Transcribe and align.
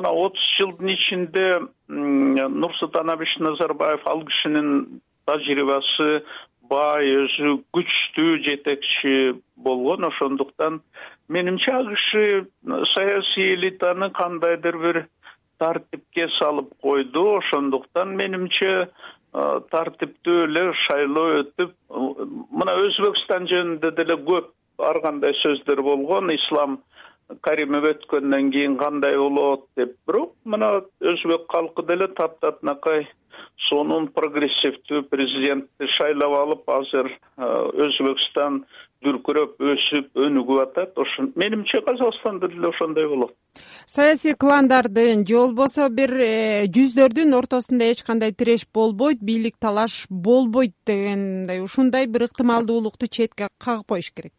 мына 0.00 0.12
отуз 0.16 0.44
жылдын 0.56 0.94
ичинде 0.94 1.46
нурсултан 1.88 3.10
абишевич 3.12 3.44
назарбаев 3.44 4.06
ал 4.06 4.24
кишинин 4.24 5.00
тажрыйбасы 5.28 6.22
бай 6.70 7.10
өзү 7.18 7.56
күчтүү 7.74 8.36
жетекчи 8.46 9.14
болгон. 9.56 10.06
Ошондуктан 10.08 10.80
менимче 11.28 11.72
ал 11.74 11.88
киши 11.94 12.46
саясий 12.94 13.54
элитаны 13.54 14.10
кандайдыр 14.10 14.78
бир 14.78 15.00
тартипке 15.58 16.28
салып 16.38 16.72
койду. 16.82 17.26
Ошондуктан 17.38 18.16
менимче 18.16 18.88
тартиптүү 19.32 20.44
эле 20.46 20.64
шайлоо 20.86 21.42
өтүп 21.42 21.74
мына 21.90 22.78
өзбекстан 22.86 23.50
жөнүндө 23.50 23.92
деле 23.98 24.16
көп 24.30 24.54
ар 24.78 25.02
кандай 25.04 25.34
сөздөр 25.42 25.82
болгон. 25.82 26.32
Ислам 26.34 26.80
каримов 27.40 27.86
өткөндөн 27.94 28.50
кийин 28.54 28.76
кандай 28.78 29.16
болот 29.18 29.66
деп. 29.76 29.96
Бирок 30.06 30.34
мына 30.44 30.82
өзбек 31.00 31.46
калкы 31.48 31.86
деле 31.86 32.08
таптатынакай 32.08 33.06
сонун 33.68 34.08
прогрессивдүү 34.16 35.04
президентти 35.12 35.88
шайлап 35.96 36.36
алып 36.42 36.70
азыр 36.76 37.10
өзбекстан 37.38 38.64
дүркүрөп 39.04 39.60
өсүп 39.64 40.18
өнүгүп 40.26 40.62
атат. 40.64 40.98
Ошо 40.98 41.28
менимче 41.34 41.80
казакстанда 41.86 42.48
деле 42.48 42.68
ошондой 42.68 43.08
болот. 43.08 43.34
Саясий 43.86 44.34
кландардын 44.34 45.24
же 45.26 45.36
болбосо 45.36 45.88
бир 45.88 46.12
э, 46.20 46.66
жүздөрдүн 46.74 47.34
ортосунда 47.38 47.90
эч 47.90 48.02
кандай 48.06 48.32
тиреш 48.32 48.66
болбойт 48.74 49.22
бийлик 49.22 49.56
талаш 49.58 50.06
болбойт 50.10 50.74
дегендей 50.86 51.64
ушундай 51.64 52.06
бир 52.06 52.28
ыктымалдуулукту 52.28 53.08
четке 53.08 53.48
кагып 53.58 53.88
коюш 53.88 54.12
керек 54.12 54.32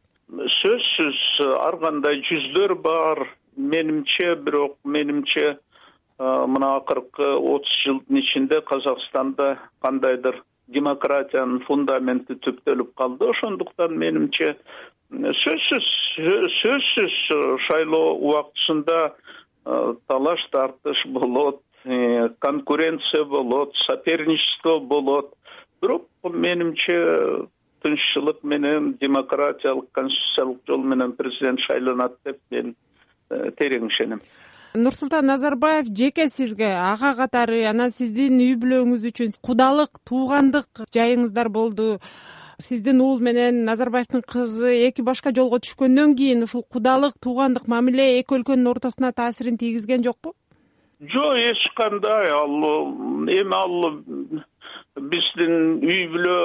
сөзсүз 0.61 1.19
ар 1.59 1.77
кандай 1.81 2.21
жүздөр 2.27 2.75
бар. 2.85 3.25
Менимче 3.57 4.35
бирок 4.45 4.77
менимче 4.85 5.57
мына 6.19 6.75
акыркы 6.77 7.33
отуз 7.35 7.73
жылдын 7.83 8.21
ичинде 8.21 8.61
казакстанда 8.61 9.57
кандайдыр 9.81 10.41
демократиянын 10.71 11.63
фундаменти 11.65 12.37
түптөлүп 12.45 12.93
калды. 12.95 13.27
Ошондуктан 13.33 13.97
менимче 13.97 14.55
сөзсүз 15.11 15.89
сөзсүз 16.61 17.17
шайлоо 17.67 18.15
убактысында 18.15 18.99
талаш 20.07 20.45
тартыш 20.51 21.03
болот 21.07 21.61
э, 21.85 22.29
конкуренция 22.39 23.25
болот 23.25 23.75
соперничество 23.87 24.79
болот. 24.79 25.33
Бирок 25.81 26.07
менимче 26.23 27.47
менен 28.43 28.97
демократиялык 29.01 29.91
конституциялык 29.91 30.59
жол 30.67 30.83
менен 30.83 31.11
президент 31.13 31.59
шайланат 31.59 32.17
деп 32.25 32.39
мен 32.51 32.75
э, 33.29 33.51
терең 33.57 33.87
ишенем 33.87 34.21
нурсултан 34.73 35.25
назарбаев 35.25 35.87
жеке 35.87 36.27
сизге 36.27 36.73
ага 36.73 37.13
катары 37.15 37.63
анан 37.67 37.91
сиздин 37.91 38.39
үй 38.39 38.55
бүлөңүз 38.59 39.07
үчүн 39.09 39.33
кудалык 39.43 39.99
туугандык 40.07 40.85
жайыңыздар 40.95 41.49
болду. 41.49 41.99
Сиздин 42.61 43.01
уул 43.01 43.19
менен 43.19 43.65
назарбаевдин 43.65 44.21
кызы 44.21 44.71
эки 44.87 45.01
башка 45.01 45.33
жолго 45.35 45.59
түшкөндөн 45.59 46.15
кийин 46.15 46.43
ушул 46.45 46.63
кудалык 46.63 47.17
туугандык 47.19 47.67
мамиле 47.67 48.19
эки 48.19 48.37
өлкөнүн 48.37 48.71
ортосуна 48.71 49.11
таасирин 49.11 49.57
тийгизген 49.57 50.03
жокпу? 50.03 50.35
Жок 51.01 51.35
эч 51.35 51.67
кандай. 51.75 52.29
Ал 52.29 52.53
эми 53.27 53.55
ал 53.57 54.03
биздин 54.95 55.81
үй 55.81 56.05
бүлө 56.13 56.37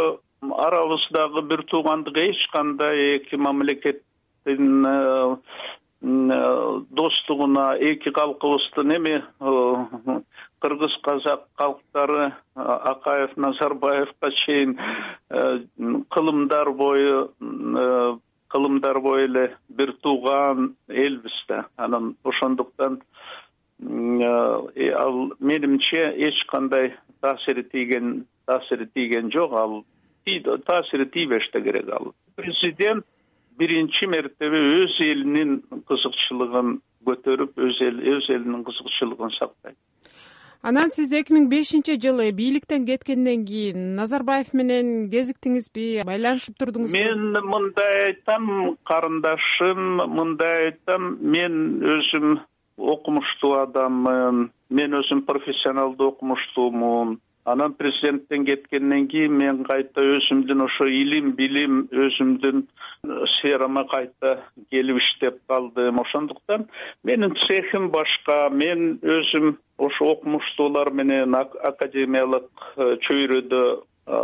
арабыздагы 0.52 1.42
бир 1.42 1.62
туугандык 1.64 2.16
эч 2.16 2.48
кандай 2.52 3.16
эки 3.16 3.36
мамлекеттин 3.36 4.86
э, 4.86 5.36
Э, 6.02 6.80
достугуна 6.90 7.74
эки 7.80 8.10
калкыбыздын 8.10 8.96
эми 8.96 9.24
кыргыз 10.60 10.94
казак 11.02 11.48
калктары 11.56 12.26
э, 12.26 12.60
акаев 12.60 13.36
назарбаевка 13.36 14.30
чейин 14.30 14.78
кылымдар 16.10 16.70
бою 16.70 17.32
кылымдар 18.48 19.00
бою 19.00 19.24
эле 19.24 19.56
бир 19.68 19.94
тууган 20.02 20.76
элбиз 20.88 21.44
да. 21.48 21.64
Анан 21.76 22.16
ошондуктан 22.22 23.00
ал 23.80 25.32
менимче 25.40 26.12
эч 26.28 26.44
кандай 26.46 26.94
таасири 27.20 27.62
тийген 27.62 28.26
таасири 28.44 28.86
тийген 28.94 29.32
жок. 29.32 29.52
Ал 29.52 29.84
таасири 30.66 31.06
тийбеш 31.10 31.50
да 31.52 31.60
керек 31.60 31.88
ал. 31.88 32.12
Президент 32.36 33.04
биринчи 33.58 34.06
мертебе 34.06 34.58
өз 34.82 34.98
элинин 35.00 35.62
кызыкчылыгын 35.88 36.80
көтөрүп 37.06 37.56
өз 37.56 37.80
элинин 37.80 38.64
кызыкчылыгын 38.64 39.30
сактайт. 39.38 39.76
Анан 40.62 40.90
сиз 40.90 41.12
эки 41.12 41.32
миң 41.32 41.46
бешинчи 41.48 41.94
жылы 42.02 42.32
бийликтен 42.34 42.86
кеткенден 42.86 43.44
кийин 43.46 43.94
назарбаев 43.94 44.52
менен 44.52 45.08
кезиктиңизби 45.12 46.02
байланышып 46.08 46.56
турдуңузбу 46.58 46.96
мен 46.96 47.38
мындай 47.46 48.08
айтам 48.08 48.76
карындашым 48.84 50.02
мындай 50.10 50.70
айтам. 50.70 51.18
Мен 51.20 51.78
өзүм 51.84 52.40
окумуштуу 52.76 53.60
адаммын. 53.60 54.48
Мен 54.70 54.98
өзүм 54.98 55.22
профессионалдуу 55.28 56.08
окумуштуумун 56.16 57.20
анан 57.46 57.74
президенттен 57.74 58.44
кеткенден 58.44 59.06
кийин 59.08 59.36
мен 59.38 59.62
кайта 59.64 60.02
өзүмдүн 60.16 60.64
ошо 60.64 60.88
илим 60.90 61.32
билим 61.38 61.84
өзүмдүн 61.92 62.62
э, 62.62 63.18
сферама 63.36 63.84
кайта 63.92 64.32
келип 64.70 64.98
иштеп 65.02 65.38
калдым. 65.48 66.00
Ошондуктан 66.02 66.66
менин 67.04 67.36
цехим 67.46 67.90
башка. 67.94 68.48
Мен 68.50 68.98
өзүм 69.02 69.56
ошо 69.78 70.10
окумуштуулар 70.16 70.90
менен 70.90 71.38
академиялык 71.38 72.50
э, 72.76 72.96
чөйрөдө 73.06 73.62
э, 73.76 74.20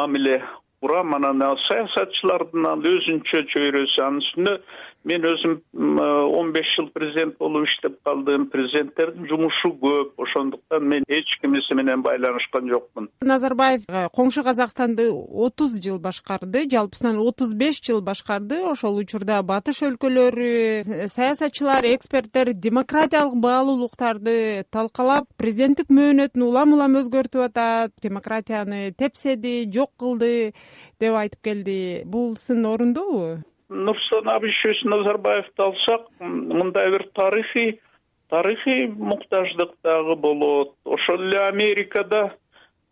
мамиле 0.00 0.42
курам. 0.80 1.14
Анан 1.14 1.44
саясатчылардын 1.68 2.66
ал 2.72 2.82
өзүнчө 2.82 3.46
чөйрөсү 3.54 4.02
анын 4.08 4.24
үстүнө 4.26 4.58
мен 5.04 5.24
өзүм 5.28 5.58
он 5.74 6.52
беш 6.52 6.68
жыл 6.76 6.88
президент 6.94 7.36
болуп 7.38 7.68
иштеп 7.68 7.96
калдым. 8.04 8.48
Президенттердин 8.50 9.28
жумушу 9.28 9.72
көп. 9.80 10.14
Ошондуктан 10.18 10.88
мен 10.88 11.04
эч 11.08 11.36
кимиси 11.40 11.74
менен 11.74 12.02
байланышкан 12.02 12.68
жокмун. 12.70 13.08
Назарбаев 13.20 13.84
э, 13.88 14.08
коңшу 14.14 14.44
казакстанды 14.44 15.10
отуз 15.12 15.76
жыл 15.84 15.98
башкарды 15.98 16.64
жалпысынан 16.70 17.20
отуз 17.20 17.54
беш 17.54 17.80
жыл 17.84 18.00
башкарды 18.02 18.62
ошол 18.64 18.98
учурда 19.02 19.42
батыш 19.42 19.82
өлкөлөрү 19.88 20.50
э, 20.82 21.08
саясатчылар 21.08 21.84
эксперттер 21.94 22.54
демократиялык 22.54 23.36
баалуулуктарды 23.44 24.64
талкалап 24.70 25.28
президенттик 25.36 25.92
мөөнөтүн 25.92 26.48
улам 26.48 26.76
улам 26.76 27.00
өзгөртүп 27.02 27.48
атат 27.50 27.92
демократияны 28.02 28.92
тепседи 28.96 29.64
жок 29.72 29.92
кылды 30.00 30.54
деп 31.00 31.14
айтып 31.14 31.42
келди. 31.44 31.80
Бул 32.04 32.36
сын 32.40 32.64
орундуубу 32.66 33.42
нурсултан 33.68 34.36
абишевич 34.36 34.82
назарбаевди 34.84 35.58
алсак 35.58 36.08
мындай 36.20 36.90
бир 36.90 37.08
тарыхый 37.14 37.80
тарыхый 38.28 38.86
муктаждык 38.88 39.72
дагы 39.82 40.16
болот. 40.16 40.74
Ошол 40.84 41.22
эле 41.22 41.38
америкада 41.40 42.34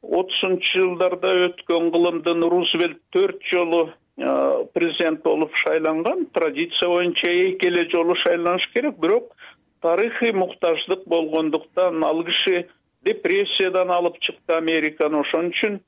отузунчу 0.02 0.78
жылдарда 0.78 1.32
өткөн 1.46 1.90
кылымдын 1.92 2.42
рузвельт 2.50 3.00
төрт 3.10 3.42
жолу 3.52 3.90
президент 4.16 5.22
болуп 5.22 5.54
шайланган. 5.56 6.26
Традиция 6.26 6.88
боюнча 6.88 7.28
эки 7.28 7.66
эле 7.66 7.88
жолу 7.90 8.14
шайланыш 8.16 8.68
керек. 8.74 8.98
Бирок 8.98 9.32
тарыхый 9.80 10.32
муктаждык 10.32 11.06
болгондуктан 11.06 12.04
ал 12.04 12.24
киши 12.24 12.68
депрессиядан 13.02 13.90
алып 13.90 14.18
чыкты 14.20 14.54
американы. 14.54 15.20
Ошон 15.20 15.50
үчүн 15.50 15.80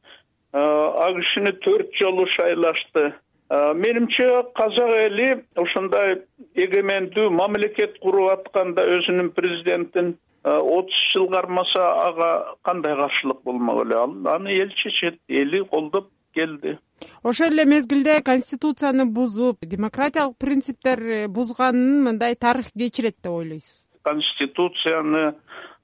ал 0.53 1.15
кишини 1.21 1.53
төрт 1.53 1.95
жолу 2.01 2.27
шайлашты 2.27 3.15
менимче 3.50 4.27
казак 4.55 4.91
эли 5.06 5.44
ушундай 5.56 6.22
эгемендүү 6.55 7.31
мамлекет 7.31 7.99
куруп 8.00 8.32
атканда 8.32 8.87
өзүнүн 8.97 9.31
президентин 9.37 10.16
отуз 10.44 11.01
жыл 11.13 11.28
кармаса 11.30 11.86
ага 12.09 12.57
кандай 12.63 12.97
каршылык 12.97 13.42
болмок 13.45 13.84
эле? 13.84 13.97
Ал 13.97 14.36
аны 14.36 14.57
эл 14.57 14.71
чечет 14.71 15.21
эли 15.28 15.63
колдоп 15.65 16.10
келди. 16.34 16.78
Ошол 17.22 17.53
эле 17.53 17.65
мезгилде 17.65 18.21
конституцияны 18.22 19.07
бузуп 19.07 19.60
демократиялык 19.63 20.36
принциптерди 20.39 21.27
бузганын 21.27 22.04
мындай 22.04 22.34
тарых 22.34 22.72
кечирет 22.72 23.16
деп 23.22 23.33
ойлойсузбу 23.33 23.95
конституцияны 24.04 25.34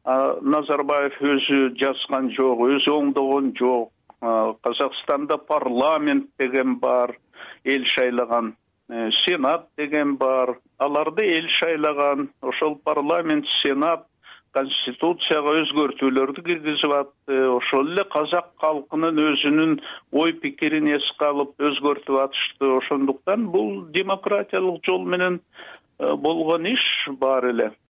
назарбаев 0.04 1.16
өзү 1.20 1.72
жазган 1.80 2.30
жок 2.36 2.62
өзү 2.68 2.92
оңдогон 2.98 3.52
жок. 3.58 3.92
Казакстанда 4.20 5.38
парламент 5.38 6.28
деген 6.38 6.76
бар 6.80 7.16
эл 7.64 7.84
шайлаган 7.94 8.54
э, 8.88 9.10
сенат 9.24 9.66
деген 9.76 10.16
бар. 10.16 10.58
Аларды 10.78 11.24
эл 11.24 11.48
шайлаган 11.58 12.30
ошол 12.42 12.76
парламент 12.84 13.46
сенат 13.62 14.06
конституцияга 14.52 15.52
өзгөртүүлөрдү 15.62 16.42
киргизип 16.46 16.94
атты. 16.94 17.36
Ошол 17.56 17.92
эле 17.92 18.04
казак 18.14 18.50
калкынын 18.62 19.20
өзүнүн 19.26 19.76
ой 20.12 20.32
пикирин 20.42 20.90
эске 20.96 21.28
алып 21.28 21.54
өзгөртүп 21.58 22.18
атышты. 22.24 22.72
Ошондуктан 22.80 23.46
бул 23.54 23.84
демократиялык 23.94 24.82
жол 24.88 25.04
менен 25.04 25.40
э, 25.98 26.14
болгон 26.14 26.66
иш 26.66 26.84
баары 27.20 27.54
эле 27.54 27.70